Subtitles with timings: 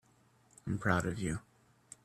[0.65, 1.41] I'm proud of you.